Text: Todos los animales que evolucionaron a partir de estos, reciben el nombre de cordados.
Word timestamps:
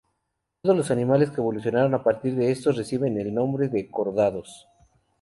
Todos 0.63 0.75
los 0.75 0.89
animales 0.89 1.29
que 1.29 1.41
evolucionaron 1.41 1.93
a 1.93 2.01
partir 2.03 2.33
de 2.35 2.49
estos, 2.49 2.75
reciben 2.75 3.19
el 3.19 3.31
nombre 3.35 3.67
de 3.67 3.87
cordados. 3.91 4.67